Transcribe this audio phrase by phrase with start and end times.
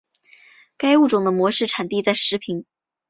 [0.77, 2.65] 该物种的模式产地在石屏。